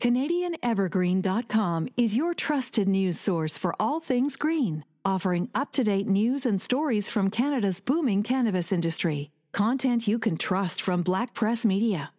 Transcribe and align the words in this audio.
CanadianEvergreen.com 0.00 1.88
is 1.98 2.16
your 2.16 2.32
trusted 2.32 2.88
news 2.88 3.20
source 3.20 3.58
for 3.58 3.74
all 3.78 4.00
things 4.00 4.34
green, 4.34 4.82
offering 5.04 5.50
up 5.54 5.72
to 5.72 5.84
date 5.84 6.08
news 6.08 6.46
and 6.46 6.62
stories 6.62 7.10
from 7.10 7.28
Canada's 7.28 7.80
booming 7.80 8.22
cannabis 8.22 8.72
industry. 8.72 9.30
Content 9.52 10.08
you 10.08 10.18
can 10.18 10.38
trust 10.38 10.80
from 10.80 11.02
Black 11.02 11.34
Press 11.34 11.66
Media. 11.66 12.12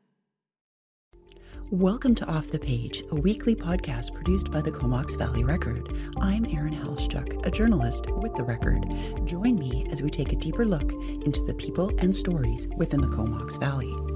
Welcome 1.71 2.13
to 2.15 2.25
Off 2.28 2.52
the 2.52 2.59
Page, 2.59 3.02
a 3.09 3.15
weekly 3.15 3.55
podcast 3.55 4.13
produced 4.13 4.52
by 4.52 4.61
the 4.61 4.71
Comox 4.71 5.16
Valley 5.16 5.43
Record. 5.43 5.98
I'm 6.20 6.45
Erin 6.45 6.75
Haluschak, 6.75 7.43
a 7.48 7.50
journalist 7.50 8.11
with 8.11 8.36
the 8.36 8.43
Record. 8.43 8.86
Join 9.25 9.55
me 9.55 9.88
as 9.89 10.04
we 10.04 10.11
take 10.11 10.34
a 10.34 10.36
deeper 10.36 10.66
look 10.66 10.91
into 10.91 11.41
the 11.45 11.55
people 11.55 11.91
and 11.98 12.16
stories 12.16 12.68
within 12.77 13.02
the 13.02 13.07
Comox 13.07 13.57
Valley. 13.57 14.11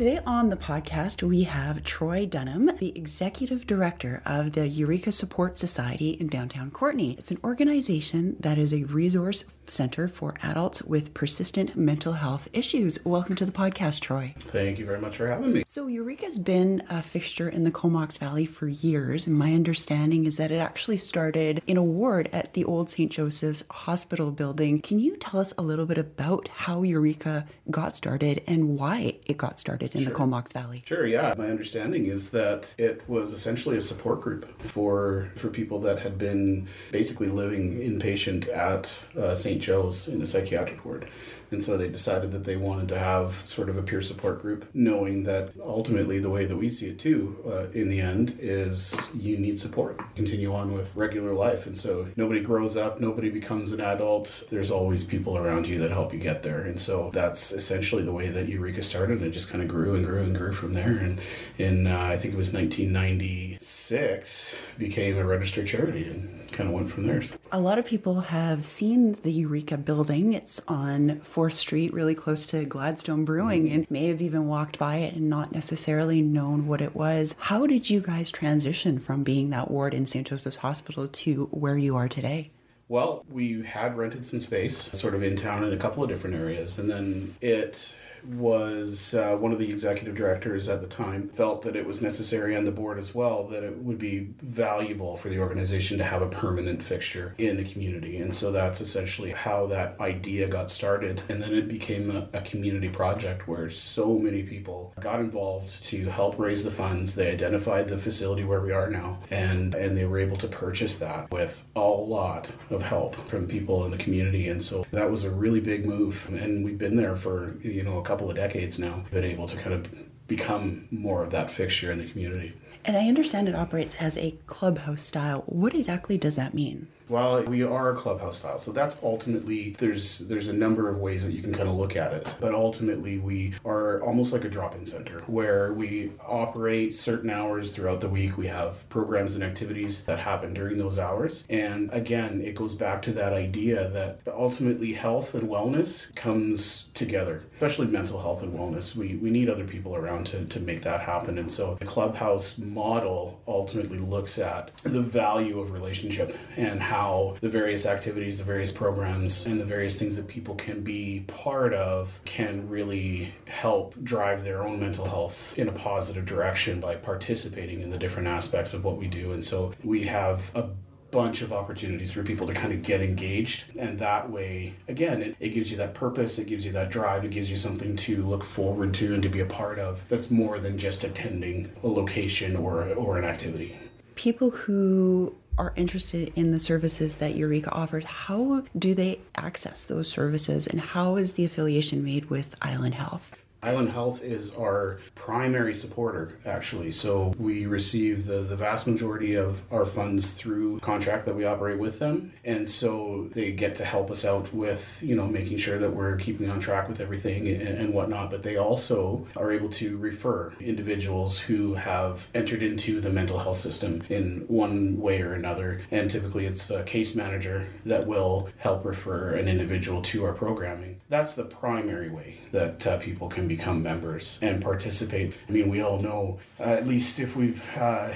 Today 0.00 0.20
on 0.26 0.48
the 0.48 0.56
podcast, 0.56 1.22
we 1.22 1.42
have 1.42 1.84
Troy 1.84 2.24
Dunham, 2.24 2.70
the 2.78 2.96
executive 2.96 3.66
director 3.66 4.22
of 4.24 4.52
the 4.52 4.66
Eureka 4.66 5.12
Support 5.12 5.58
Society 5.58 6.12
in 6.12 6.28
downtown 6.28 6.70
Courtenay. 6.70 7.16
It's 7.18 7.30
an 7.30 7.36
organization 7.44 8.34
that 8.40 8.56
is 8.56 8.72
a 8.72 8.84
resource 8.84 9.44
center 9.70 10.08
for 10.08 10.34
adults 10.42 10.82
with 10.82 11.14
persistent 11.14 11.76
mental 11.76 12.12
health 12.12 12.48
issues. 12.52 12.98
Welcome 13.04 13.36
to 13.36 13.46
the 13.46 13.52
podcast, 13.52 14.00
Troy. 14.00 14.34
Thank 14.38 14.78
you 14.78 14.86
very 14.86 14.98
much 14.98 15.16
for 15.16 15.28
having 15.28 15.52
me. 15.52 15.62
So, 15.66 15.86
Eureka's 15.86 16.38
been 16.38 16.82
a 16.90 17.02
fixture 17.02 17.48
in 17.48 17.64
the 17.64 17.70
Comox 17.70 18.18
Valley 18.18 18.46
for 18.46 18.68
years, 18.68 19.26
and 19.26 19.36
my 19.36 19.52
understanding 19.54 20.26
is 20.26 20.36
that 20.38 20.50
it 20.50 20.58
actually 20.58 20.96
started 20.96 21.62
in 21.66 21.76
a 21.76 21.82
ward 21.82 22.28
at 22.32 22.54
the 22.54 22.64
old 22.64 22.90
St. 22.90 23.10
Joseph's 23.10 23.64
Hospital 23.70 24.30
building. 24.30 24.80
Can 24.80 24.98
you 24.98 25.16
tell 25.16 25.40
us 25.40 25.52
a 25.58 25.62
little 25.62 25.86
bit 25.86 25.98
about 25.98 26.48
how 26.48 26.82
Eureka 26.82 27.46
got 27.70 27.96
started 27.96 28.42
and 28.46 28.78
why 28.78 29.18
it 29.26 29.36
got 29.36 29.60
started 29.60 29.94
in 29.94 30.02
sure. 30.02 30.10
the 30.10 30.16
Comox 30.16 30.52
Valley? 30.52 30.82
Sure, 30.86 31.06
yeah. 31.06 31.34
My 31.36 31.48
understanding 31.48 32.06
is 32.06 32.30
that 32.30 32.74
it 32.78 33.02
was 33.08 33.32
essentially 33.32 33.76
a 33.76 33.80
support 33.80 34.20
group 34.20 34.60
for 34.60 35.28
for 35.36 35.48
people 35.48 35.80
that 35.80 35.98
had 35.98 36.18
been 36.18 36.68
basically 36.92 37.28
living 37.28 37.78
inpatient 37.78 38.48
at 38.54 38.94
uh, 39.16 39.34
St. 39.34 39.59
Joe's 39.60 40.08
in 40.08 40.18
the 40.18 40.26
psychiatric 40.26 40.84
ward. 40.84 41.08
And 41.50 41.62
so 41.62 41.76
they 41.76 41.88
decided 41.88 42.32
that 42.32 42.44
they 42.44 42.56
wanted 42.56 42.88
to 42.90 42.98
have 42.98 43.42
sort 43.44 43.68
of 43.68 43.76
a 43.76 43.82
peer 43.82 44.02
support 44.02 44.40
group, 44.40 44.68
knowing 44.72 45.24
that 45.24 45.50
ultimately 45.60 46.20
the 46.20 46.30
way 46.30 46.46
that 46.46 46.56
we 46.56 46.68
see 46.68 46.90
it 46.90 46.98
too, 46.98 47.36
uh, 47.46 47.70
in 47.76 47.88
the 47.88 48.00
end, 48.00 48.38
is 48.40 49.08
you 49.14 49.36
need 49.36 49.58
support. 49.58 50.00
Continue 50.14 50.54
on 50.54 50.72
with 50.72 50.94
regular 50.94 51.32
life. 51.32 51.66
And 51.66 51.76
so 51.76 52.06
nobody 52.16 52.40
grows 52.40 52.76
up, 52.76 53.00
nobody 53.00 53.30
becomes 53.30 53.72
an 53.72 53.80
adult. 53.80 54.44
There's 54.48 54.70
always 54.70 55.02
people 55.02 55.36
around 55.36 55.66
you 55.66 55.80
that 55.80 55.90
help 55.90 56.12
you 56.12 56.20
get 56.20 56.44
there. 56.44 56.60
And 56.60 56.78
so 56.78 57.10
that's 57.12 57.50
essentially 57.50 58.04
the 58.04 58.12
way 58.12 58.28
that 58.28 58.48
Eureka 58.48 58.82
started. 58.82 59.18
And 59.18 59.26
it 59.26 59.32
just 59.32 59.50
kind 59.50 59.62
of 59.62 59.68
grew 59.68 59.96
and 59.96 60.06
grew 60.06 60.22
and 60.22 60.36
grew 60.36 60.52
from 60.52 60.74
there. 60.74 60.98
And 60.98 61.20
in, 61.58 61.88
uh, 61.88 61.98
I 61.98 62.16
think 62.16 62.34
it 62.34 62.36
was 62.36 62.52
1996, 62.52 64.54
became 64.78 65.18
a 65.18 65.24
registered 65.24 65.66
charity 65.66 66.08
and 66.08 66.39
kind 66.52 66.68
of 66.68 66.74
went 66.74 66.90
from 66.90 67.06
there. 67.06 67.22
A 67.52 67.60
lot 67.60 67.78
of 67.78 67.84
people 67.84 68.20
have 68.20 68.64
seen 68.64 69.12
the 69.22 69.32
Eureka 69.32 69.76
building. 69.76 70.32
It's 70.32 70.60
on 70.68 71.20
4th 71.20 71.52
Street, 71.52 71.92
really 71.92 72.14
close 72.14 72.46
to 72.46 72.64
Gladstone 72.64 73.24
Brewing, 73.24 73.66
mm-hmm. 73.66 73.74
and 73.74 73.90
may 73.90 74.06
have 74.06 74.20
even 74.20 74.46
walked 74.46 74.78
by 74.78 74.96
it 74.96 75.14
and 75.14 75.28
not 75.28 75.52
necessarily 75.52 76.22
known 76.22 76.66
what 76.66 76.80
it 76.80 76.94
was. 76.94 77.34
How 77.38 77.66
did 77.66 77.88
you 77.88 78.00
guys 78.00 78.30
transition 78.30 78.98
from 78.98 79.22
being 79.22 79.50
that 79.50 79.70
ward 79.70 79.94
in 79.94 80.06
St. 80.06 80.26
Joseph's 80.26 80.56
Hospital 80.56 81.08
to 81.08 81.46
where 81.52 81.76
you 81.76 81.96
are 81.96 82.08
today? 82.08 82.50
Well, 82.88 83.24
we 83.30 83.62
had 83.62 83.96
rented 83.96 84.26
some 84.26 84.40
space 84.40 84.76
sort 84.76 85.14
of 85.14 85.22
in 85.22 85.36
town 85.36 85.62
in 85.62 85.72
a 85.72 85.76
couple 85.76 86.02
of 86.02 86.08
different 86.08 86.34
areas, 86.34 86.78
and 86.78 86.90
then 86.90 87.36
it 87.40 87.94
was 88.24 89.14
uh, 89.14 89.36
one 89.36 89.52
of 89.52 89.58
the 89.58 89.70
executive 89.70 90.14
directors 90.14 90.68
at 90.68 90.80
the 90.80 90.86
time 90.86 91.28
felt 91.28 91.62
that 91.62 91.76
it 91.76 91.86
was 91.86 92.00
necessary 92.00 92.56
on 92.56 92.64
the 92.64 92.70
board 92.70 92.98
as 92.98 93.14
well 93.14 93.46
that 93.48 93.62
it 93.62 93.76
would 93.78 93.98
be 93.98 94.34
valuable 94.42 95.16
for 95.16 95.28
the 95.28 95.38
organization 95.38 95.98
to 95.98 96.04
have 96.04 96.22
a 96.22 96.28
permanent 96.28 96.82
fixture 96.82 97.34
in 97.38 97.56
the 97.56 97.64
community. 97.64 98.18
And 98.18 98.34
so 98.34 98.52
that's 98.52 98.80
essentially 98.80 99.30
how 99.30 99.66
that 99.66 99.98
idea 100.00 100.48
got 100.48 100.70
started. 100.70 101.22
And 101.28 101.42
then 101.42 101.54
it 101.54 101.68
became 101.68 102.10
a, 102.10 102.28
a 102.32 102.40
community 102.42 102.88
project 102.88 103.48
where 103.48 103.70
so 103.70 104.18
many 104.18 104.42
people 104.42 104.92
got 105.00 105.20
involved 105.20 105.84
to 105.84 106.04
help 106.06 106.38
raise 106.38 106.64
the 106.64 106.70
funds. 106.70 107.14
They 107.14 107.30
identified 107.30 107.88
the 107.88 107.98
facility 107.98 108.44
where 108.44 108.60
we 108.60 108.72
are 108.72 108.90
now 108.90 109.18
and 109.30 109.74
and 109.74 109.96
they 109.96 110.04
were 110.04 110.18
able 110.18 110.36
to 110.36 110.48
purchase 110.48 110.98
that 110.98 111.30
with 111.30 111.64
a 111.76 111.80
lot 111.80 112.50
of 112.70 112.82
help 112.82 113.14
from 113.28 113.46
people 113.46 113.84
in 113.84 113.90
the 113.90 113.96
community. 113.96 114.48
And 114.48 114.62
so 114.62 114.84
that 114.92 115.10
was 115.10 115.24
a 115.24 115.30
really 115.30 115.60
big 115.60 115.86
move. 115.86 116.28
And 116.32 116.64
we've 116.64 116.78
been 116.78 116.96
there 116.96 117.16
for 117.16 117.56
you 117.62 117.82
know 117.82 117.98
couple 118.10 118.28
of 118.28 118.34
decades 118.34 118.76
now, 118.76 119.04
been 119.12 119.22
able 119.22 119.46
to 119.46 119.56
kind 119.56 119.72
of 119.72 119.86
become 120.26 120.88
more 120.90 121.22
of 121.22 121.30
that 121.30 121.48
fixture 121.48 121.92
in 121.92 121.98
the 122.00 122.06
community. 122.06 122.52
And 122.84 122.96
I 122.96 123.06
understand 123.06 123.48
it 123.48 123.54
operates 123.54 123.94
as 124.00 124.18
a 124.18 124.32
clubhouse 124.48 125.02
style. 125.02 125.44
What 125.46 125.74
exactly 125.74 126.18
does 126.18 126.34
that 126.34 126.52
mean? 126.52 126.88
Well, 127.10 127.42
we 127.42 127.64
are 127.64 127.90
a 127.90 127.96
clubhouse 127.96 128.38
style, 128.38 128.58
so 128.58 128.70
that's 128.70 128.96
ultimately 129.02 129.70
there's 129.80 130.20
there's 130.20 130.46
a 130.46 130.52
number 130.52 130.88
of 130.88 130.98
ways 130.98 131.26
that 131.26 131.32
you 131.32 131.42
can 131.42 131.52
kind 131.52 131.68
of 131.68 131.74
look 131.74 131.96
at 131.96 132.12
it, 132.12 132.28
but 132.38 132.54
ultimately 132.54 133.18
we 133.18 133.54
are 133.64 134.00
almost 134.02 134.32
like 134.32 134.44
a 134.44 134.48
drop-in 134.48 134.86
center 134.86 135.18
where 135.26 135.72
we 135.72 136.12
operate 136.24 136.94
certain 136.94 137.28
hours 137.28 137.72
throughout 137.72 138.00
the 138.00 138.08
week. 138.08 138.38
We 138.38 138.46
have 138.46 138.88
programs 138.90 139.34
and 139.34 139.42
activities 139.42 140.04
that 140.04 140.20
happen 140.20 140.54
during 140.54 140.78
those 140.78 141.00
hours, 141.00 141.42
and 141.50 141.92
again, 141.92 142.42
it 142.42 142.54
goes 142.54 142.76
back 142.76 143.02
to 143.02 143.12
that 143.14 143.32
idea 143.32 143.88
that 143.88 144.20
ultimately 144.32 144.92
health 144.92 145.34
and 145.34 145.48
wellness 145.48 146.14
comes 146.14 146.90
together, 146.94 147.42
especially 147.54 147.88
mental 147.88 148.20
health 148.20 148.44
and 148.44 148.56
wellness. 148.56 148.94
We 148.94 149.16
we 149.16 149.30
need 149.30 149.50
other 149.50 149.64
people 149.64 149.96
around 149.96 150.26
to 150.26 150.44
to 150.44 150.60
make 150.60 150.82
that 150.82 151.00
happen, 151.00 151.38
and 151.38 151.50
so 151.50 151.76
the 151.80 151.86
clubhouse 151.86 152.56
model 152.56 153.40
ultimately 153.48 153.98
looks 153.98 154.38
at 154.38 154.70
the 154.84 155.02
value 155.02 155.58
of 155.58 155.72
relationship 155.72 156.36
and 156.56 156.80
how 156.80 156.99
how 157.00 157.36
the 157.40 157.48
various 157.48 157.86
activities, 157.86 158.38
the 158.38 158.44
various 158.44 158.70
programs, 158.70 159.46
and 159.46 159.58
the 159.58 159.64
various 159.64 159.98
things 159.98 160.16
that 160.16 160.28
people 160.28 160.54
can 160.54 160.82
be 160.82 161.24
part 161.28 161.72
of 161.72 162.20
can 162.24 162.68
really 162.68 163.32
help 163.46 163.94
drive 164.04 164.44
their 164.44 164.62
own 164.62 164.78
mental 164.78 165.06
health 165.06 165.58
in 165.58 165.68
a 165.68 165.72
positive 165.72 166.26
direction 166.26 166.78
by 166.78 166.94
participating 166.94 167.80
in 167.80 167.90
the 167.90 167.98
different 167.98 168.28
aspects 168.28 168.74
of 168.74 168.84
what 168.84 168.98
we 168.98 169.06
do. 169.06 169.32
And 169.32 169.42
so 169.42 169.72
we 169.82 170.04
have 170.04 170.50
a 170.54 170.68
bunch 171.10 171.42
of 171.42 171.52
opportunities 171.52 172.12
for 172.12 172.22
people 172.22 172.46
to 172.46 172.52
kind 172.52 172.72
of 172.72 172.82
get 172.82 173.00
engaged 173.00 173.74
and 173.76 173.98
that 173.98 174.30
way 174.30 174.72
again 174.86 175.20
it, 175.20 175.34
it 175.40 175.48
gives 175.48 175.68
you 175.68 175.76
that 175.76 175.92
purpose 175.92 176.38
it 176.38 176.46
gives 176.46 176.64
you 176.64 176.70
that 176.70 176.88
drive 176.88 177.24
it 177.24 177.32
gives 177.32 177.50
you 177.50 177.56
something 177.56 177.96
to 177.96 178.22
look 178.22 178.44
forward 178.44 178.94
to 178.94 179.12
and 179.12 179.20
to 179.20 179.28
be 179.28 179.40
a 179.40 179.44
part 179.44 179.80
of 179.80 180.06
that's 180.08 180.30
more 180.30 180.60
than 180.60 180.78
just 180.78 181.02
attending 181.02 181.68
a 181.82 181.88
location 181.88 182.54
or 182.54 182.84
or 182.94 183.18
an 183.18 183.24
activity 183.24 183.76
people 184.14 184.50
who 184.50 185.34
are 185.58 185.72
interested 185.76 186.32
in 186.36 186.52
the 186.52 186.60
services 186.60 187.16
that 187.16 187.34
Eureka 187.34 187.70
offers, 187.72 188.04
how 188.04 188.62
do 188.78 188.94
they 188.94 189.20
access 189.36 189.84
those 189.86 190.08
services 190.08 190.66
and 190.66 190.80
how 190.80 191.16
is 191.16 191.32
the 191.32 191.44
affiliation 191.44 192.04
made 192.04 192.30
with 192.30 192.54
Island 192.62 192.94
Health? 192.94 193.34
Island 193.62 193.90
Health 193.90 194.22
is 194.22 194.54
our 194.54 195.00
primary 195.14 195.74
supporter, 195.74 196.38
actually. 196.46 196.90
So 196.90 197.34
we 197.38 197.66
receive 197.66 198.24
the, 198.24 198.38
the 198.40 198.56
vast 198.56 198.86
majority 198.86 199.34
of 199.34 199.62
our 199.70 199.84
funds 199.84 200.30
through 200.30 200.80
contract 200.80 201.26
that 201.26 201.36
we 201.36 201.44
operate 201.44 201.78
with 201.78 201.98
them. 201.98 202.32
And 202.44 202.68
so 202.68 203.28
they 203.32 203.52
get 203.52 203.74
to 203.76 203.84
help 203.84 204.10
us 204.10 204.24
out 204.24 204.52
with, 204.54 205.02
you 205.02 205.14
know, 205.14 205.26
making 205.26 205.58
sure 205.58 205.78
that 205.78 205.90
we're 205.90 206.16
keeping 206.16 206.48
on 206.48 206.60
track 206.60 206.88
with 206.88 207.00
everything 207.00 207.48
and, 207.48 207.60
and 207.60 207.94
whatnot. 207.94 208.30
But 208.30 208.42
they 208.42 208.56
also 208.56 209.26
are 209.36 209.52
able 209.52 209.68
to 209.70 209.98
refer 209.98 210.54
individuals 210.60 211.38
who 211.38 211.74
have 211.74 212.28
entered 212.34 212.62
into 212.62 213.00
the 213.00 213.10
mental 213.10 213.38
health 213.38 213.56
system 213.56 214.02
in 214.08 214.44
one 214.48 214.98
way 214.98 215.20
or 215.20 215.34
another. 215.34 215.82
And 215.90 216.10
typically 216.10 216.46
it's 216.46 216.70
a 216.70 216.82
case 216.84 217.14
manager 217.14 217.66
that 217.84 218.06
will 218.06 218.48
help 218.58 218.84
refer 218.84 219.34
an 219.34 219.48
individual 219.48 220.00
to 220.02 220.24
our 220.24 220.32
programming. 220.32 220.99
That's 221.10 221.34
the 221.34 221.42
primary 221.42 222.08
way 222.08 222.38
that 222.52 222.86
uh, 222.86 222.98
people 222.98 223.28
can 223.28 223.48
become 223.48 223.82
members 223.82 224.38
and 224.42 224.62
participate. 224.62 225.34
I 225.48 225.50
mean, 225.50 225.68
we 225.68 225.82
all 225.82 225.98
know, 225.98 226.38
uh, 226.60 226.62
at 226.62 226.86
least 226.86 227.18
if 227.18 227.34
we've 227.34 227.68
uh, 227.76 228.10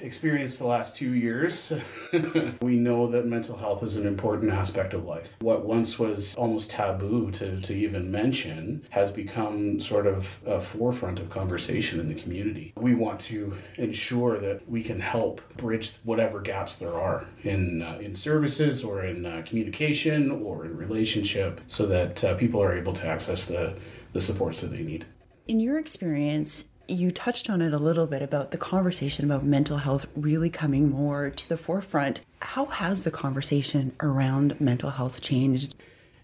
experienced 0.00 0.58
the 0.58 0.66
last 0.66 0.96
two 0.96 1.12
years, 1.12 1.72
we 2.62 2.76
know 2.76 3.06
that 3.08 3.26
mental 3.26 3.56
health 3.56 3.82
is 3.82 3.96
an 3.96 4.06
important 4.06 4.52
aspect 4.52 4.94
of 4.94 5.04
life. 5.04 5.36
What 5.40 5.64
once 5.64 5.98
was 5.98 6.34
almost 6.36 6.70
taboo 6.70 7.30
to, 7.32 7.60
to 7.60 7.74
even 7.74 8.10
mention 8.10 8.86
has 8.90 9.10
become 9.10 9.80
sort 9.80 10.06
of 10.06 10.38
a 10.46 10.60
forefront 10.60 11.18
of 11.18 11.30
conversation 11.30 12.00
in 12.00 12.08
the 12.08 12.14
community. 12.14 12.72
We 12.76 12.94
want 12.94 13.20
to 13.22 13.56
ensure 13.76 14.38
that 14.38 14.68
we 14.68 14.82
can 14.82 15.00
help 15.00 15.40
bridge 15.56 15.96
whatever 16.04 16.40
gaps 16.40 16.76
there 16.76 16.94
are 16.94 17.26
in, 17.42 17.82
uh, 17.82 17.98
in 18.00 18.14
services 18.14 18.84
or 18.84 19.04
in 19.04 19.26
uh, 19.26 19.42
communication 19.46 20.30
or 20.30 20.64
in 20.64 20.76
relationship 20.76 21.60
so 21.66 21.86
that 21.86 22.22
uh, 22.24 22.34
people 22.36 22.62
are 22.62 22.76
able 22.76 22.92
to 22.94 23.06
access 23.06 23.46
the 23.46 23.76
the 24.14 24.20
supports 24.20 24.60
that 24.60 24.68
they 24.68 24.82
need. 24.82 25.04
In 25.46 25.60
your 25.60 25.78
experience, 25.78 26.64
you 26.88 27.10
touched 27.10 27.48
on 27.48 27.62
it 27.62 27.72
a 27.72 27.78
little 27.78 28.06
bit 28.06 28.22
about 28.22 28.50
the 28.50 28.58
conversation 28.58 29.24
about 29.24 29.44
mental 29.44 29.78
health 29.78 30.06
really 30.16 30.50
coming 30.50 30.90
more 30.90 31.30
to 31.30 31.48
the 31.48 31.56
forefront. 31.56 32.20
How 32.40 32.66
has 32.66 33.04
the 33.04 33.10
conversation 33.10 33.94
around 34.00 34.60
mental 34.60 34.90
health 34.90 35.20
changed? 35.20 35.74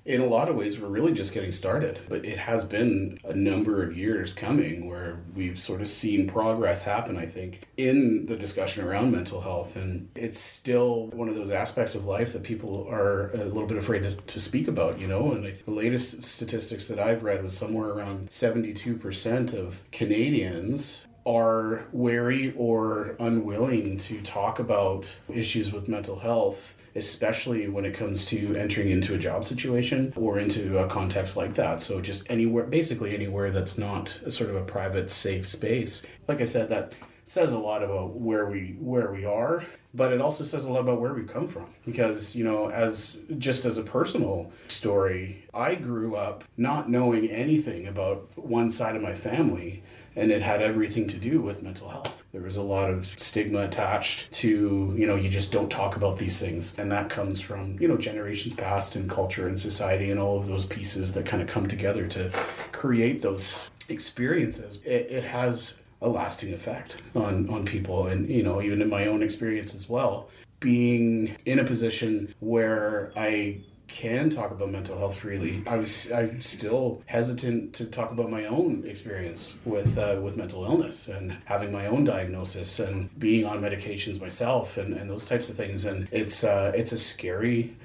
In 0.04 0.20
a 0.20 0.26
lot 0.26 0.48
of 0.48 0.56
ways, 0.56 0.78
we're 0.78 0.88
really 0.88 1.12
just 1.12 1.34
getting 1.34 1.50
started. 1.50 2.00
But 2.08 2.24
it 2.24 2.38
has 2.38 2.64
been 2.64 3.18
a 3.24 3.34
number 3.34 3.82
of 3.82 3.96
years 3.96 4.32
coming 4.32 4.88
where 4.88 5.20
we've 5.34 5.60
sort 5.60 5.80
of 5.80 5.88
seen 5.88 6.26
progress 6.26 6.84
happen, 6.84 7.16
I 7.16 7.26
think, 7.26 7.62
in 7.76 8.26
the 8.26 8.36
discussion 8.36 8.84
around 8.84 9.12
mental 9.12 9.40
health. 9.40 9.76
And 9.76 10.08
it's 10.14 10.38
still 10.38 11.08
one 11.08 11.28
of 11.28 11.34
those 11.34 11.50
aspects 11.50 11.94
of 11.94 12.06
life 12.06 12.32
that 12.32 12.42
people 12.42 12.86
are 12.90 13.30
a 13.30 13.44
little 13.44 13.66
bit 13.66 13.76
afraid 13.76 14.02
to, 14.04 14.16
to 14.16 14.40
speak 14.40 14.68
about, 14.68 14.98
you 14.98 15.06
know. 15.06 15.32
And 15.32 15.44
the 15.44 15.70
latest 15.70 16.22
statistics 16.22 16.88
that 16.88 16.98
I've 16.98 17.22
read 17.22 17.42
was 17.42 17.56
somewhere 17.56 17.90
around 17.90 18.30
72% 18.30 19.54
of 19.54 19.82
Canadians 19.92 21.06
are 21.26 21.86
wary 21.92 22.54
or 22.56 23.14
unwilling 23.20 23.98
to 23.98 24.20
talk 24.22 24.58
about 24.58 25.14
issues 25.28 25.70
with 25.70 25.88
mental 25.88 26.18
health 26.18 26.76
especially 26.94 27.68
when 27.68 27.84
it 27.84 27.94
comes 27.94 28.26
to 28.26 28.54
entering 28.56 28.90
into 28.90 29.14
a 29.14 29.18
job 29.18 29.44
situation 29.44 30.12
or 30.16 30.38
into 30.38 30.78
a 30.78 30.86
context 30.86 31.36
like 31.36 31.54
that. 31.54 31.80
So 31.80 32.00
just 32.00 32.28
anywhere, 32.30 32.64
basically 32.64 33.14
anywhere 33.14 33.50
that's 33.50 33.78
not 33.78 34.20
a 34.24 34.30
sort 34.30 34.50
of 34.50 34.56
a 34.56 34.64
private, 34.64 35.10
safe 35.10 35.46
space. 35.46 36.02
Like 36.28 36.40
I 36.40 36.44
said, 36.44 36.68
that 36.70 36.94
says 37.24 37.52
a 37.52 37.58
lot 37.58 37.82
about 37.82 38.16
where 38.16 38.46
we 38.46 38.76
where 38.80 39.12
we 39.12 39.24
are 39.24 39.64
but 39.94 40.12
it 40.12 40.20
also 40.20 40.44
says 40.44 40.64
a 40.64 40.72
lot 40.72 40.80
about 40.80 41.00
where 41.00 41.14
we've 41.14 41.28
come 41.28 41.46
from 41.46 41.66
because 41.84 42.34
you 42.34 42.42
know 42.42 42.68
as 42.70 43.20
just 43.38 43.64
as 43.64 43.78
a 43.78 43.82
personal 43.82 44.50
story 44.66 45.46
i 45.54 45.74
grew 45.74 46.16
up 46.16 46.42
not 46.56 46.90
knowing 46.90 47.28
anything 47.28 47.86
about 47.86 48.28
one 48.36 48.68
side 48.68 48.96
of 48.96 49.02
my 49.02 49.14
family 49.14 49.82
and 50.16 50.30
it 50.30 50.42
had 50.42 50.62
everything 50.62 51.06
to 51.08 51.16
do 51.16 51.40
with 51.40 51.62
mental 51.62 51.88
health. 51.88 52.24
There 52.32 52.42
was 52.42 52.56
a 52.56 52.62
lot 52.62 52.90
of 52.90 53.06
stigma 53.16 53.62
attached 53.62 54.32
to, 54.32 54.94
you 54.96 55.06
know, 55.06 55.16
you 55.16 55.28
just 55.28 55.52
don't 55.52 55.70
talk 55.70 55.96
about 55.96 56.18
these 56.18 56.38
things. 56.38 56.78
And 56.78 56.90
that 56.92 57.10
comes 57.10 57.40
from, 57.40 57.78
you 57.80 57.88
know, 57.88 57.96
generations 57.96 58.54
past 58.54 58.96
and 58.96 59.10
culture 59.10 59.48
and 59.48 59.58
society 59.58 60.10
and 60.10 60.20
all 60.20 60.38
of 60.38 60.46
those 60.46 60.64
pieces 60.64 61.12
that 61.14 61.26
kind 61.26 61.42
of 61.42 61.48
come 61.48 61.66
together 61.66 62.06
to 62.08 62.30
create 62.72 63.22
those 63.22 63.70
experiences. 63.88 64.80
It, 64.84 65.10
it 65.10 65.24
has 65.24 65.82
a 66.02 66.08
lasting 66.08 66.52
effect 66.52 67.02
on, 67.14 67.48
on 67.50 67.64
people 67.64 68.06
and, 68.06 68.28
you 68.28 68.42
know, 68.42 68.62
even 68.62 68.80
in 68.80 68.88
my 68.88 69.06
own 69.06 69.22
experience 69.22 69.74
as 69.74 69.88
well. 69.88 70.28
Being 70.60 71.36
in 71.46 71.58
a 71.58 71.64
position 71.64 72.34
where 72.40 73.12
I 73.16 73.60
can 73.90 74.30
talk 74.30 74.50
about 74.50 74.70
mental 74.70 74.96
health 74.96 75.16
freely. 75.16 75.62
I 75.66 75.76
was 75.76 76.10
I'm 76.12 76.40
still 76.40 77.02
hesitant 77.06 77.74
to 77.74 77.84
talk 77.84 78.12
about 78.12 78.30
my 78.30 78.46
own 78.46 78.84
experience 78.86 79.54
with 79.64 79.98
uh, 79.98 80.20
with 80.22 80.36
mental 80.36 80.64
illness 80.64 81.08
and 81.08 81.36
having 81.44 81.72
my 81.72 81.86
own 81.86 82.04
diagnosis 82.04 82.78
and 82.78 83.10
being 83.18 83.44
on 83.44 83.60
medications 83.60 84.20
myself 84.20 84.76
and, 84.76 84.94
and 84.94 85.10
those 85.10 85.26
types 85.26 85.48
of 85.50 85.56
things. 85.56 85.84
And 85.84 86.08
it's 86.10 86.44
uh, 86.44 86.72
it's 86.74 86.92
a 86.92 86.98
scary 86.98 87.76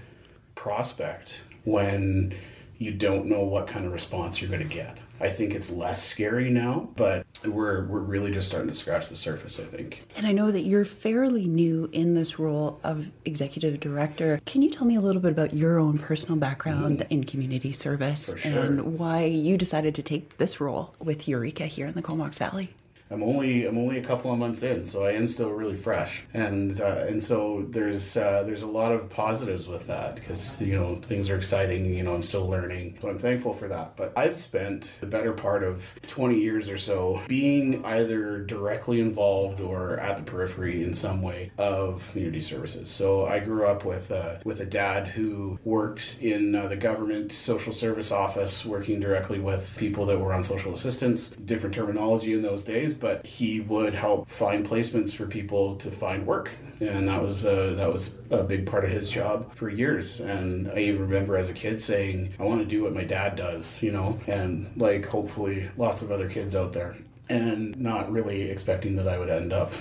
prospect 0.54 1.44
when 1.64 2.36
you 2.78 2.92
don't 2.92 3.26
know 3.26 3.42
what 3.42 3.68
kind 3.68 3.86
of 3.86 3.94
response 3.94 4.42
you're 4.42 4.50
going 4.50 4.68
to 4.68 4.74
get. 4.74 5.02
I 5.20 5.30
think 5.30 5.54
it's 5.54 5.72
less 5.72 6.04
scary 6.04 6.50
now, 6.50 6.90
but 6.96 7.26
we're 7.48 7.86
we're 7.86 8.00
really 8.00 8.32
just 8.32 8.48
starting 8.48 8.70
to 8.70 8.74
scratch 8.74 9.10
the 9.10 9.16
surface, 9.16 9.60
I 9.60 9.64
think. 9.64 10.06
And 10.16 10.26
I 10.26 10.32
know 10.32 10.52
that 10.52 10.62
you're 10.62 10.86
fairly 10.86 11.46
new 11.46 11.90
in 11.92 12.14
this 12.14 12.40
role 12.40 12.80
of 12.84 13.10
executive 13.26 13.80
director. 13.80 14.40
Can 14.46 14.62
you 14.62 14.70
tell 14.70 14.86
me 14.86 14.96
a 14.96 15.02
little 15.02 15.22
bit 15.22 15.32
about 15.32 15.54
your 15.54 15.80
own 15.80 15.98
personal 15.98 16.38
background 16.38 17.00
mm. 17.00 17.08
in 17.10 17.24
community 17.24 17.72
service 17.72 18.34
sure. 18.38 18.64
and 18.64 18.98
why 19.00 19.26
you 19.26 19.58
decided 19.58 19.96
to 19.96 20.04
take 20.04 20.38
this 20.38 20.60
role 20.60 20.94
with 21.00 21.28
Eureka 21.28 21.66
here 21.66 21.88
in 21.88 21.94
the 21.94 22.02
Comox 22.02 22.40
Valley? 22.40 22.74
I'm 23.12 23.22
only 23.22 23.68
I'm 23.68 23.78
only 23.78 24.00
a 24.00 24.04
couple 24.04 24.32
of 24.32 24.40
months 24.40 24.64
in, 24.64 24.84
so 24.84 25.06
I 25.06 25.12
am 25.12 25.28
still 25.28 25.52
really 25.52 25.76
fresh, 25.76 26.24
and 26.34 26.82
uh, 26.82 27.06
and 27.08 27.22
so 27.22 27.64
there's 27.70 28.18
uh, 28.18 28.42
there's 28.44 28.64
a 28.64 28.68
lot 28.68 28.92
of 28.92 29.10
positives 29.12 29.68
with 29.68 29.86
that 29.88 30.16
because 30.16 30.60
you 30.60 30.74
know 30.74 30.96
things 30.96 31.30
are 31.30 31.36
exciting. 31.36 31.94
You 31.94 32.02
know 32.02 32.16
I'm 32.16 32.24
still 32.24 32.50
learning, 32.50 32.98
so 33.00 33.10
I'm 33.10 33.20
thankful 33.20 33.54
for 33.54 33.68
that. 33.68 33.96
But 33.96 34.12
I've 34.18 34.36
spent 34.36 34.98
the 35.02 35.06
better 35.06 35.34
part 35.34 35.64
of 35.64 35.94
20 36.08 36.40
years 36.40 36.68
or 36.68 36.78
so 36.78 37.22
being 37.28 37.86
either 37.86 38.40
directly 38.40 39.00
involved 39.00 39.60
or 39.62 40.00
at 40.00 40.18
the 40.18 40.24
periphery 40.24 40.84
in 40.84 40.94
some 40.94 41.22
way 41.22 41.52
of 41.60 42.10
community 42.12 42.42
services. 42.42 42.90
So 42.90 43.28
I 43.28 43.38
grew 43.38 43.68
up 43.68 43.86
with 43.86 44.10
uh, 44.10 44.38
with 44.44 44.62
a 44.62 44.66
dad 44.66 45.08
who 45.08 45.60
worked 45.64 46.18
in 46.22 46.56
uh, 46.56 46.68
the 46.68 46.78
government 46.78 47.32
social 47.32 47.72
service 47.72 48.12
office, 48.12 48.66
working 48.66 49.00
directly 49.00 49.40
with 49.40 49.78
people 49.78 50.08
that 50.08 50.20
were 50.20 50.34
on 50.34 50.44
social 50.44 50.74
assistance. 50.74 51.30
Different 51.30 51.76
terminology 51.76 52.34
in 52.34 52.42
those 52.42 52.64
days 52.64 52.95
but 53.00 53.26
he 53.26 53.60
would 53.60 53.94
help 53.94 54.30
find 54.30 54.66
placements 54.66 55.14
for 55.14 55.26
people 55.26 55.76
to 55.78 55.92
find 55.92 56.26
work, 56.26 56.52
and 56.80 57.08
that 57.08 57.22
was 57.22 57.46
uh, 57.46 57.74
that 57.78 57.92
was 57.92 58.18
a 58.30 58.44
big 58.44 58.66
part 58.66 58.84
of 58.86 58.92
his 58.92 59.10
job 59.10 59.54
for 59.56 59.70
years. 59.70 60.20
And 60.20 60.70
I 60.72 60.80
even 60.80 61.02
remember 61.04 61.38
as 61.38 61.50
a 61.50 61.54
kid 61.54 61.80
saying, 61.80 62.34
"I 62.40 62.44
want 62.44 62.62
to 62.62 62.66
do 62.66 62.84
what 62.84 62.94
my 62.94 63.04
dad 63.04 63.36
does," 63.36 63.82
you 63.84 63.92
know, 63.92 64.20
and 64.28 64.72
like 64.78 65.06
hopefully 65.06 65.70
lots 65.78 66.02
of 66.02 66.12
other 66.12 66.30
kids 66.30 66.56
out 66.56 66.74
there, 66.74 66.96
and 67.30 67.78
not 67.78 68.12
really 68.12 68.50
expecting 68.50 68.96
that 68.98 69.08
I 69.08 69.18
would 69.18 69.30
end 69.30 69.54
up. 69.54 69.72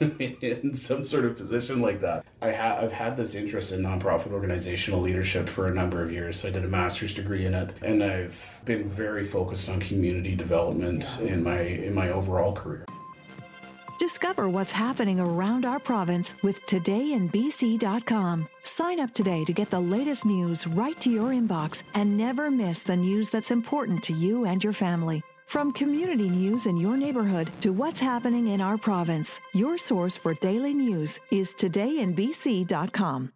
in 0.40 0.74
some 0.74 1.04
sort 1.04 1.24
of 1.24 1.36
position 1.36 1.80
like 1.80 2.00
that. 2.00 2.24
I 2.40 2.52
ha- 2.52 2.78
I've 2.80 2.92
had 2.92 3.16
this 3.16 3.34
interest 3.34 3.72
in 3.72 3.82
nonprofit 3.82 4.32
organizational 4.32 5.00
leadership 5.00 5.48
for 5.48 5.66
a 5.66 5.74
number 5.74 6.02
of 6.02 6.12
years. 6.12 6.44
I 6.44 6.50
did 6.50 6.64
a 6.64 6.68
master's 6.68 7.14
degree 7.14 7.46
in 7.46 7.54
it, 7.54 7.74
and 7.82 8.02
I've 8.02 8.60
been 8.64 8.88
very 8.88 9.22
focused 9.22 9.68
on 9.68 9.80
community 9.80 10.34
development 10.34 11.20
in 11.20 11.42
my 11.42 11.60
in 11.60 11.94
my 11.94 12.10
overall 12.10 12.52
career. 12.52 12.84
Discover 13.98 14.48
what's 14.48 14.70
happening 14.70 15.18
around 15.18 15.64
our 15.64 15.80
province 15.80 16.34
with 16.42 16.64
todayinbc.com. 16.66 18.48
Sign 18.62 19.00
up 19.00 19.12
today 19.12 19.44
to 19.44 19.52
get 19.52 19.70
the 19.70 19.80
latest 19.80 20.24
news 20.24 20.68
right 20.68 20.98
to 21.00 21.10
your 21.10 21.30
inbox 21.30 21.82
and 21.94 22.16
never 22.16 22.48
miss 22.48 22.80
the 22.80 22.94
news 22.94 23.28
that's 23.28 23.50
important 23.50 24.04
to 24.04 24.12
you 24.12 24.44
and 24.44 24.62
your 24.62 24.72
family. 24.72 25.20
From 25.48 25.72
community 25.72 26.28
news 26.28 26.66
in 26.66 26.76
your 26.76 26.94
neighborhood 26.98 27.50
to 27.62 27.72
what's 27.72 28.00
happening 28.00 28.48
in 28.48 28.60
our 28.60 28.76
province, 28.76 29.40
your 29.54 29.78
source 29.78 30.14
for 30.14 30.34
daily 30.34 30.74
news 30.74 31.18
is 31.30 31.54
todayinbc.com. 31.54 33.32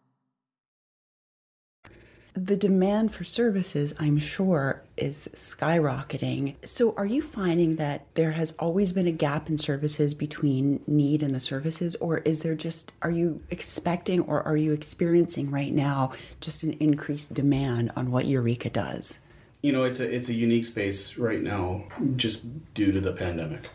The 2.34 2.56
demand 2.58 3.14
for 3.14 3.24
services, 3.24 3.94
I'm 3.98 4.18
sure, 4.18 4.82
is 4.98 5.30
skyrocketing. 5.34 6.56
So, 6.66 6.92
are 6.98 7.06
you 7.06 7.22
finding 7.22 7.76
that 7.76 8.04
there 8.12 8.32
has 8.32 8.52
always 8.58 8.92
been 8.92 9.06
a 9.06 9.12
gap 9.12 9.48
in 9.48 9.56
services 9.56 10.12
between 10.12 10.82
need 10.86 11.22
and 11.22 11.34
the 11.34 11.40
services, 11.40 11.96
or 11.96 12.18
is 12.18 12.42
there 12.42 12.54
just, 12.54 12.92
are 13.00 13.10
you 13.10 13.42
expecting 13.48 14.20
or 14.20 14.42
are 14.42 14.58
you 14.58 14.74
experiencing 14.74 15.50
right 15.50 15.72
now 15.72 16.12
just 16.42 16.62
an 16.62 16.74
increased 16.74 17.32
demand 17.32 17.90
on 17.96 18.10
what 18.10 18.26
Eureka 18.26 18.68
does? 18.68 19.18
You 19.62 19.72
know, 19.72 19.84
it's 19.84 20.00
a 20.00 20.14
it's 20.14 20.28
a 20.28 20.34
unique 20.34 20.66
space 20.66 21.16
right 21.16 21.40
now, 21.40 21.84
just 22.16 22.74
due 22.74 22.92
to 22.92 23.00
the 23.00 23.12
pandemic 23.12 23.70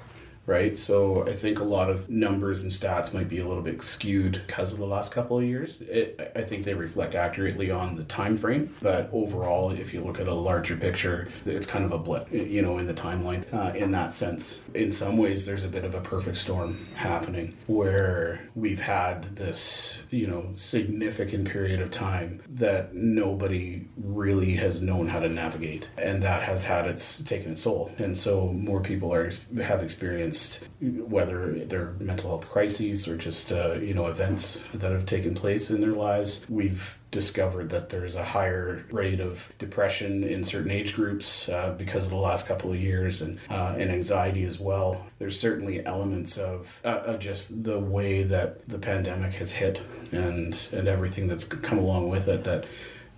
right? 0.47 0.77
So 0.77 1.27
I 1.27 1.33
think 1.33 1.59
a 1.59 1.63
lot 1.65 1.89
of 1.89 2.09
numbers 2.09 2.63
and 2.63 2.71
stats 2.71 3.13
might 3.13 3.27
be 3.27 3.37
a 3.39 3.47
little 3.47 3.61
bit 3.61 3.81
skewed 3.81 4.41
because 4.47 4.71
of 4.71 4.79
the 4.79 4.87
last 4.87 5.13
couple 5.13 5.37
of 5.37 5.43
years. 5.43 5.81
It, 5.81 6.31
I 6.35 6.41
think 6.41 6.63
they 6.63 6.73
reflect 6.73 7.13
accurately 7.13 7.69
on 7.69 7.97
the 7.97 8.05
time 8.05 8.37
frame, 8.37 8.73
but 8.81 9.09
overall, 9.11 9.71
if 9.71 9.93
you 9.93 10.01
look 10.01 10.19
at 10.19 10.27
a 10.27 10.33
larger 10.33 10.77
picture, 10.77 11.27
it's 11.45 11.67
kind 11.67 11.83
of 11.83 11.91
a 11.91 11.97
blip, 11.97 12.31
you 12.31 12.61
know, 12.61 12.77
in 12.77 12.87
the 12.87 12.93
timeline. 12.93 13.43
Uh, 13.53 13.73
in 13.75 13.91
that 13.91 14.13
sense, 14.13 14.61
in 14.73 14.91
some 14.91 15.17
ways, 15.17 15.45
there's 15.45 15.65
a 15.65 15.67
bit 15.67 15.83
of 15.83 15.93
a 15.93 16.01
perfect 16.01 16.37
storm 16.37 16.77
happening 16.95 17.55
where 17.67 18.49
we've 18.55 18.79
had 18.79 19.23
this, 19.35 20.01
you 20.11 20.27
know, 20.27 20.49
significant 20.55 21.49
period 21.49 21.81
of 21.81 21.91
time 21.91 22.41
that 22.47 22.95
nobody 22.95 23.85
really 23.97 24.55
has 24.55 24.81
known 24.81 25.09
how 25.09 25.19
to 25.19 25.27
navigate, 25.27 25.89
and 25.97 26.23
that 26.23 26.43
has 26.43 26.63
had 26.63 26.87
its 26.87 27.21
taken 27.23 27.51
its 27.51 27.63
toll, 27.63 27.91
and 27.97 28.15
so 28.15 28.47
more 28.53 28.79
people 28.79 29.13
are 29.13 29.29
have 29.61 29.83
experienced 29.83 30.36
whether 30.81 31.53
they're 31.65 31.93
mental 31.99 32.29
health 32.29 32.49
crises 32.49 33.07
or 33.07 33.17
just 33.17 33.51
uh, 33.51 33.73
you 33.73 33.93
know 33.93 34.07
events 34.07 34.61
that 34.73 34.91
have 34.91 35.05
taken 35.05 35.33
place 35.33 35.69
in 35.69 35.81
their 35.81 35.93
lives. 35.93 36.45
We've 36.49 36.97
discovered 37.09 37.69
that 37.69 37.89
there's 37.89 38.15
a 38.15 38.23
higher 38.23 38.85
rate 38.91 39.19
of 39.19 39.51
depression 39.59 40.23
in 40.23 40.43
certain 40.43 40.71
age 40.71 40.93
groups 40.93 41.47
uh, 41.47 41.73
because 41.77 42.05
of 42.05 42.11
the 42.11 42.17
last 42.17 42.47
couple 42.47 42.71
of 42.71 42.79
years 42.79 43.21
and 43.21 43.39
uh, 43.49 43.75
and 43.77 43.89
anxiety 43.91 44.43
as 44.43 44.59
well. 44.59 45.05
There's 45.19 45.39
certainly 45.39 45.85
elements 45.85 46.37
of, 46.37 46.79
uh, 46.83 47.01
of 47.05 47.19
just 47.19 47.63
the 47.63 47.79
way 47.79 48.23
that 48.23 48.67
the 48.67 48.77
pandemic 48.77 49.33
has 49.35 49.51
hit 49.51 49.81
and 50.11 50.69
and 50.73 50.87
everything 50.87 51.27
that's 51.27 51.45
come 51.45 51.77
along 51.77 52.09
with 52.09 52.27
it 52.27 52.43
that 52.43 52.65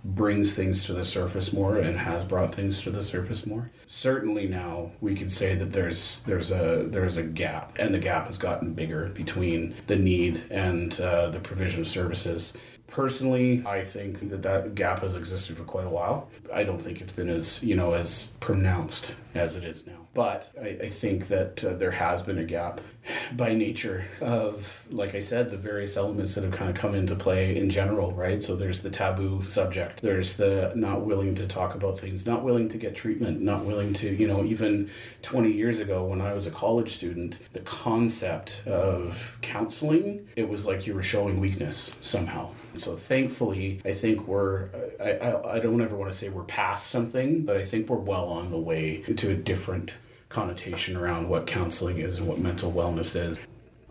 brings 0.04 0.54
things 0.54 0.84
to 0.84 0.92
the 0.92 1.04
surface 1.04 1.52
more 1.52 1.76
and 1.76 1.96
has 1.98 2.24
brought 2.24 2.54
things 2.54 2.82
to 2.82 2.90
the 2.90 3.02
surface 3.02 3.46
more. 3.46 3.70
Certainly 3.86 4.48
now 4.48 4.92
we 5.00 5.14
could 5.14 5.30
say 5.30 5.54
that 5.54 5.72
there's 5.72 6.20
there's 6.20 6.50
a 6.50 6.88
there's 6.88 7.16
a 7.16 7.22
gap 7.22 7.76
and 7.78 7.94
the 7.94 7.98
gap 7.98 8.26
has 8.26 8.38
gotten 8.38 8.74
bigger 8.74 9.08
between 9.08 9.74
the 9.86 9.96
need 9.96 10.42
and 10.50 10.98
uh, 11.00 11.30
the 11.30 11.40
provision 11.40 11.82
of 11.82 11.86
services. 11.86 12.54
Personally, 12.86 13.62
I 13.64 13.84
think 13.84 14.30
that 14.30 14.42
that 14.42 14.74
gap 14.74 15.00
has 15.00 15.16
existed 15.16 15.56
for 15.56 15.62
quite 15.62 15.86
a 15.86 15.90
while. 15.90 16.28
I 16.52 16.64
don't 16.64 16.80
think 16.80 17.00
it's 17.00 17.12
been 17.12 17.28
as 17.28 17.62
you 17.62 17.76
know 17.76 17.92
as 17.92 18.26
pronounced 18.40 19.14
as 19.34 19.56
it 19.56 19.64
is 19.64 19.86
now. 19.86 20.08
But 20.12 20.50
I, 20.60 20.68
I 20.68 20.88
think 20.88 21.28
that 21.28 21.64
uh, 21.64 21.74
there 21.74 21.92
has 21.92 22.22
been 22.22 22.38
a 22.38 22.44
gap 22.44 22.80
by 23.32 23.54
nature 23.54 24.04
of, 24.20 24.86
like 24.90 25.14
I 25.14 25.20
said, 25.20 25.50
the 25.50 25.56
various 25.56 25.96
elements 25.96 26.34
that 26.34 26.44
have 26.44 26.52
kind 26.52 26.70
of 26.70 26.76
come 26.76 26.94
into 26.94 27.14
play 27.14 27.56
in 27.56 27.70
general, 27.70 28.12
right? 28.12 28.42
So 28.42 28.56
there's 28.56 28.80
the 28.80 28.90
taboo 28.90 29.42
subject, 29.44 30.02
there's 30.02 30.36
the 30.36 30.72
not 30.74 31.02
willing 31.02 31.34
to 31.36 31.46
talk 31.46 31.74
about 31.74 31.98
things, 31.98 32.26
not 32.26 32.44
willing 32.44 32.68
to 32.68 32.78
get 32.78 32.94
treatment, 32.94 33.40
not 33.40 33.64
willing 33.64 33.92
to, 33.94 34.14
you 34.14 34.26
know, 34.26 34.44
even 34.44 34.90
20 35.22 35.50
years 35.50 35.78
ago 35.78 36.04
when 36.04 36.20
I 36.20 36.32
was 36.32 36.46
a 36.46 36.50
college 36.50 36.90
student, 36.90 37.38
the 37.52 37.60
concept 37.60 38.62
of 38.66 39.36
counseling, 39.40 40.28
it 40.36 40.48
was 40.48 40.66
like 40.66 40.86
you 40.86 40.94
were 40.94 41.02
showing 41.02 41.40
weakness 41.40 41.96
somehow. 42.00 42.50
So 42.74 42.94
thankfully, 42.94 43.80
I 43.84 43.92
think 43.92 44.26
we're, 44.28 44.68
I, 45.00 45.12
I, 45.12 45.56
I 45.56 45.60
don't 45.60 45.80
ever 45.80 45.96
want 45.96 46.10
to 46.10 46.16
say 46.16 46.28
we're 46.28 46.44
past 46.44 46.88
something, 46.88 47.44
but 47.44 47.56
I 47.56 47.64
think 47.64 47.88
we're 47.88 47.96
well 47.96 48.26
on 48.26 48.50
the 48.50 48.58
way 48.58 49.02
to 49.02 49.30
a 49.30 49.34
different 49.34 49.94
connotation 50.30 50.96
around 50.96 51.28
what 51.28 51.46
counseling 51.46 51.98
is 51.98 52.16
and 52.16 52.26
what 52.26 52.38
mental 52.38 52.72
wellness 52.72 53.14
is. 53.14 53.38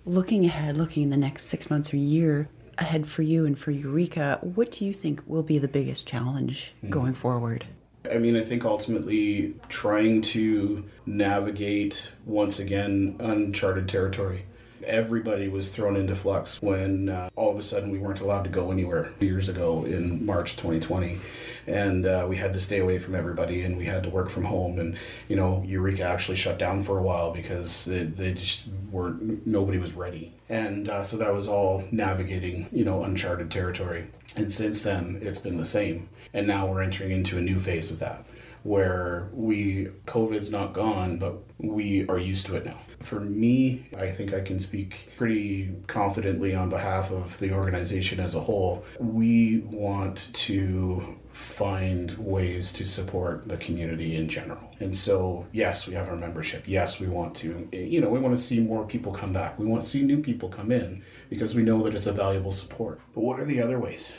Looking 0.06 0.46
ahead, 0.46 0.78
looking 0.78 1.04
in 1.04 1.10
the 1.12 1.18
next 1.18 1.44
six 1.44 1.70
months 1.70 1.94
or 1.94 1.98
year 1.98 2.50
ahead 2.80 3.06
for 3.06 3.22
you 3.22 3.46
and 3.46 3.60
for 3.60 3.72
Eureka, 3.72 4.40
what 4.42 4.72
do 4.72 4.86
you 4.86 4.94
think 4.94 5.22
will 5.28 5.44
be 5.44 5.60
the 5.60 5.68
biggest 5.68 6.08
challenge 6.08 6.74
mm. 6.84 6.90
going 6.90 7.14
forward? 7.14 7.66
I 8.10 8.18
mean, 8.18 8.38
I 8.38 8.44
think 8.44 8.64
ultimately 8.64 9.54
trying 9.68 10.22
to 10.22 10.86
navigate 11.06 12.14
once 12.26 12.58
again 12.58 13.18
uncharted 13.20 13.90
territory 13.90 14.46
everybody 14.84 15.48
was 15.48 15.70
thrown 15.70 15.96
into 15.96 16.16
flux 16.16 16.62
when 16.62 17.10
uh, 17.10 17.30
all 17.36 17.52
of 17.52 17.58
a 17.58 17.64
sudden 17.64 17.92
we 17.92 18.00
weren't 18.00 18.20
allowed 18.20 18.44
to 18.44 18.50
go 18.50 18.72
anywhere 18.72 19.12
years 19.20 19.50
ago 19.50 19.86
in 19.86 20.26
March 20.26 20.56
2020. 20.56 21.20
And 21.68 22.06
uh, 22.06 22.26
we 22.28 22.38
had 22.38 22.54
to 22.54 22.60
stay 22.60 22.80
away 22.80 23.00
from 23.00 23.16
everybody 23.16 23.64
and 23.64 23.78
we 23.78 23.86
had 23.86 24.04
to 24.04 24.10
work 24.10 24.30
from 24.30 24.46
home. 24.46 24.80
And, 24.80 24.98
you 25.28 25.36
know, 25.36 25.64
Eureka 25.66 26.04
actually 26.04 26.38
shut 26.38 26.58
down 26.58 26.82
for 26.84 26.98
a 26.98 27.04
while 27.04 27.32
because 27.32 27.86
they, 27.86 28.04
they 28.04 28.34
just 28.34 28.68
were, 28.92 29.16
nobody 29.46 29.78
was 29.78 29.94
ready. 29.94 30.34
And 30.50 30.90
uh, 30.90 31.04
so 31.04 31.18
that 31.18 31.34
was 31.34 31.48
all 31.48 31.84
navigating, 31.92 32.68
you 32.72 32.86
know, 32.86 33.04
uncharted 33.04 33.52
territory. 33.52 34.08
And 34.36 34.52
since 34.52 34.82
then, 34.84 35.20
it's 35.22 35.40
been 35.40 35.58
the 35.58 35.66
same. 35.66 36.10
And 36.34 36.48
now 36.48 36.68
we're 36.68 36.82
entering 36.82 37.12
into 37.12 37.38
a 37.38 37.42
new 37.42 37.60
phase 37.60 37.92
of 37.92 38.00
that 38.00 38.26
where 38.64 39.30
we 39.34 39.86
COVID's 40.06 40.52
not 40.52 40.74
gone, 40.74 41.18
but 41.18 41.36
we 41.58 42.08
are 42.08 42.18
used 42.18 42.46
to 42.48 42.56
it 42.56 42.66
now. 42.66 42.78
For 43.02 43.20
me, 43.20 43.90
I 43.98 44.08
think 44.12 44.34
I 44.34 44.42
can 44.42 44.60
speak 44.60 45.10
pretty 45.18 45.76
confidently 45.88 46.54
on 46.56 46.70
behalf 46.70 47.12
of 47.12 47.38
the 47.40 47.54
organization 47.54 48.20
as 48.20 48.36
a 48.36 48.40
whole. 48.40 48.86
We 49.00 49.60
want 49.72 50.34
to 50.34 51.19
find 51.40 52.18
ways 52.18 52.74
to 52.74 52.86
support 52.86 53.48
the 53.48 53.56
community 53.56 54.18
in 54.18 54.28
general. 54.28 54.60
And 54.82 54.94
so, 54.94 55.48
yes, 55.54 55.88
we 55.88 55.94
have 55.94 56.10
our 56.10 56.18
membership. 56.18 56.64
Yes, 56.68 57.00
we 57.00 57.08
want 57.08 57.34
to, 57.38 57.70
you 57.72 58.02
know, 58.02 58.10
we 58.10 58.20
want 58.20 58.36
to 58.36 58.42
see 58.42 58.60
more 58.60 58.86
people 58.86 59.14
come 59.14 59.32
back. 59.32 59.58
We 59.58 59.66
want 59.66 59.82
to 59.82 59.88
see 59.88 60.02
new 60.02 60.22
people 60.22 60.50
come 60.50 60.70
in 60.70 61.02
because 61.30 61.56
we 61.56 61.64
know 61.64 61.82
that 61.84 61.96
it's 61.96 62.08
a 62.08 62.12
valuable 62.12 62.52
support. 62.52 63.00
But 63.16 63.22
what 63.22 63.40
are 63.40 63.46
the 63.46 63.62
other 63.62 63.80
ways? 63.80 64.14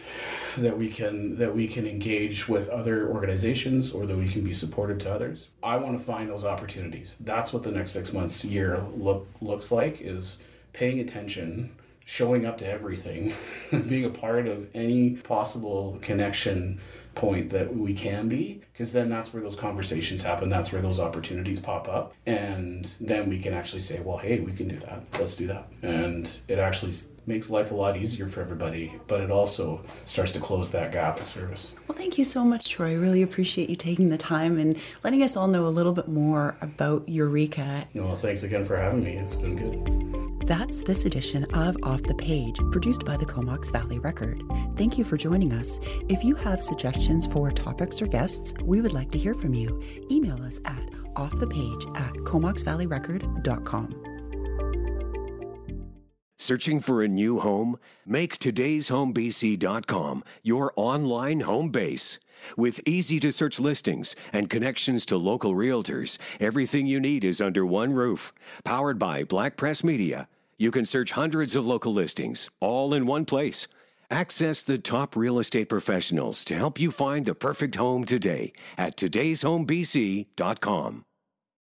that 0.56 0.76
we 0.76 0.88
can 0.88 1.38
that 1.38 1.54
we 1.54 1.68
can 1.68 1.86
engage 1.86 2.48
with 2.48 2.68
other 2.70 3.08
organizations 3.08 3.92
or 3.92 4.04
that 4.04 4.16
we 4.16 4.28
can 4.28 4.42
be 4.42 4.52
supportive 4.52 4.98
to 4.98 5.12
others. 5.12 5.46
I 5.62 5.76
want 5.76 5.96
to 5.96 6.04
find 6.04 6.28
those 6.28 6.44
opportunities. 6.44 7.16
That's 7.20 7.52
what 7.52 7.62
the 7.62 7.70
next 7.70 7.92
six 7.92 8.12
months 8.12 8.44
year 8.44 8.84
look 8.96 9.28
looks 9.40 9.70
like 9.70 10.00
is 10.00 10.42
paying 10.72 10.98
attention, 10.98 11.70
showing 12.04 12.46
up 12.46 12.58
to 12.58 12.66
everything, 12.66 13.32
being 13.88 14.04
a 14.04 14.10
part 14.10 14.48
of 14.48 14.66
any 14.74 15.10
possible 15.10 16.00
connection 16.02 16.80
point 17.14 17.50
that 17.50 17.74
we 17.76 17.92
can 17.92 18.28
be 18.28 18.60
because 18.72 18.92
then 18.92 19.08
that's 19.08 19.32
where 19.32 19.42
those 19.42 19.56
conversations 19.56 20.22
happen 20.22 20.48
that's 20.48 20.72
where 20.72 20.80
those 20.80 21.00
opportunities 21.00 21.58
pop 21.58 21.88
up 21.88 22.14
and 22.26 22.84
then 23.00 23.28
we 23.28 23.38
can 23.38 23.52
actually 23.52 23.80
say 23.80 24.00
well 24.00 24.16
hey 24.16 24.40
we 24.40 24.52
can 24.52 24.68
do 24.68 24.78
that. 24.80 25.02
Let's 25.14 25.36
do 25.36 25.46
that. 25.48 25.68
And 25.82 26.38
it 26.48 26.58
actually 26.58 26.92
makes 27.26 27.50
life 27.50 27.70
a 27.70 27.74
lot 27.74 27.96
easier 27.96 28.26
for 28.26 28.40
everybody 28.40 28.94
but 29.06 29.20
it 29.20 29.30
also 29.30 29.82
starts 30.04 30.32
to 30.32 30.40
close 30.40 30.70
that 30.70 30.92
gap 30.92 31.18
of 31.18 31.26
service. 31.26 31.72
Well 31.88 31.96
thank 31.96 32.18
you 32.18 32.24
so 32.24 32.44
much 32.44 32.68
troy. 32.68 32.90
I 32.90 32.94
really 32.94 33.22
appreciate 33.22 33.70
you 33.70 33.76
taking 33.76 34.08
the 34.08 34.18
time 34.18 34.58
and 34.58 34.80
letting 35.04 35.22
us 35.22 35.36
all 35.36 35.48
know 35.48 35.66
a 35.66 35.68
little 35.68 35.92
bit 35.92 36.08
more 36.08 36.56
about 36.60 37.08
eureka. 37.08 37.86
Well 37.94 38.16
thanks 38.16 38.42
again 38.42 38.64
for 38.64 38.76
having 38.76 39.02
me. 39.02 39.16
It's 39.16 39.36
been 39.36 39.56
good 39.56 40.09
that's 40.50 40.82
this 40.82 41.04
edition 41.04 41.44
of 41.54 41.76
Off 41.84 42.02
the 42.02 42.14
Page, 42.16 42.58
produced 42.72 43.04
by 43.04 43.16
the 43.16 43.24
Comox 43.24 43.70
Valley 43.70 44.00
Record. 44.00 44.42
Thank 44.76 44.98
you 44.98 45.04
for 45.04 45.16
joining 45.16 45.52
us. 45.52 45.78
If 46.08 46.24
you 46.24 46.34
have 46.34 46.60
suggestions 46.60 47.24
for 47.28 47.52
topics 47.52 48.02
or 48.02 48.08
guests, 48.08 48.52
we 48.64 48.80
would 48.80 48.92
like 48.92 49.12
to 49.12 49.18
hear 49.18 49.32
from 49.32 49.54
you. 49.54 49.80
Email 50.10 50.42
us 50.42 50.60
at 50.64 50.90
offthepage 51.14 51.96
at 51.96 52.14
comoxvalleyrecord.com. 52.24 54.02
Searching 56.36 56.80
for 56.80 57.00
a 57.00 57.06
new 57.06 57.38
home? 57.38 57.78
Make 58.04 58.40
today'shomebc.com 58.40 60.24
your 60.42 60.72
online 60.74 61.40
home 61.40 61.68
base. 61.70 62.18
With 62.56 62.80
easy 62.88 63.20
to 63.20 63.30
search 63.30 63.60
listings 63.60 64.16
and 64.32 64.50
connections 64.50 65.06
to 65.06 65.16
local 65.16 65.54
realtors, 65.54 66.18
everything 66.40 66.88
you 66.88 66.98
need 66.98 67.22
is 67.22 67.40
under 67.40 67.64
one 67.64 67.92
roof. 67.92 68.32
Powered 68.64 68.98
by 68.98 69.22
Black 69.22 69.56
Press 69.56 69.84
Media. 69.84 70.26
You 70.60 70.70
can 70.70 70.84
search 70.84 71.10
hundreds 71.12 71.56
of 71.56 71.66
local 71.66 71.94
listings, 71.94 72.50
all 72.60 72.92
in 72.92 73.06
one 73.06 73.24
place. 73.24 73.66
Access 74.10 74.62
the 74.62 74.76
top 74.76 75.16
real 75.16 75.38
estate 75.38 75.70
professionals 75.70 76.44
to 76.44 76.54
help 76.54 76.78
you 76.78 76.90
find 76.90 77.24
the 77.24 77.34
perfect 77.34 77.76
home 77.76 78.04
today 78.04 78.52
at 78.76 78.98
today'shomebc.com. 78.98 81.04